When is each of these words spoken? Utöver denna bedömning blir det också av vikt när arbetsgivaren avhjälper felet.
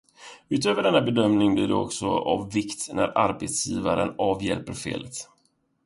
Utöver 0.49 0.83
denna 0.83 1.01
bedömning 1.01 1.55
blir 1.55 1.67
det 1.67 1.73
också 1.73 2.05
av 2.07 2.51
vikt 2.51 2.89
när 2.93 3.17
arbetsgivaren 3.17 4.13
avhjälper 4.17 4.73
felet. 4.73 5.27